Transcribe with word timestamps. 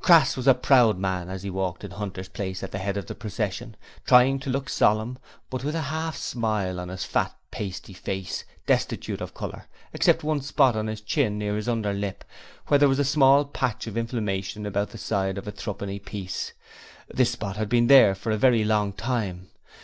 Crass 0.00 0.36
was 0.36 0.48
a 0.48 0.54
proud 0.54 0.98
man 0.98 1.28
as 1.30 1.44
he 1.44 1.48
walked 1.48 1.84
in 1.84 1.92
Hunter's 1.92 2.26
place 2.28 2.64
at 2.64 2.72
the 2.72 2.78
head 2.80 2.96
of 2.96 3.06
the 3.06 3.14
procession, 3.14 3.76
trying 4.04 4.40
to 4.40 4.50
look 4.50 4.68
solemn, 4.68 5.16
but 5.48 5.62
with 5.62 5.76
a 5.76 5.80
half 5.80 6.16
smile 6.16 6.80
on 6.80 6.88
his 6.88 7.04
fat, 7.04 7.32
pasty 7.52 7.92
face, 7.92 8.42
destitute 8.66 9.20
of 9.20 9.32
colour 9.32 9.66
except 9.92 10.24
one 10.24 10.40
spot 10.40 10.74
on 10.74 10.88
his 10.88 11.00
chin 11.02 11.38
near 11.38 11.54
his 11.54 11.68
underlip, 11.68 12.24
where 12.66 12.78
there 12.78 12.88
was 12.88 12.98
a 12.98 13.04
small 13.04 13.44
patch 13.44 13.86
of 13.86 13.96
inflammation 13.96 14.66
about 14.66 14.90
the 14.90 14.98
size 14.98 15.36
of 15.38 15.46
a 15.46 15.52
threepenny 15.52 16.00
piece. 16.00 16.52
This 17.08 17.30
spot 17.30 17.56
had 17.56 17.68
been 17.68 17.86
there 17.86 18.16
for 18.16 18.32
a 18.32 18.36
very 18.36 18.64
long 18.64 18.92
time. 18.92 19.50